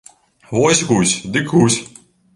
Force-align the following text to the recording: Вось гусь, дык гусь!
Вось 0.55 0.81
гусь, 0.89 1.19
дык 1.33 1.45
гусь! 1.53 1.79